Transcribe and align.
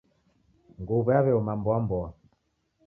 Nguw'o 0.81 1.11
yaw'eoma 1.15 1.53
mboa 1.59 1.77
mboa. 1.83 2.09